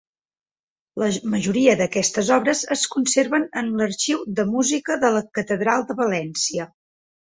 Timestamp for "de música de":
4.41-5.13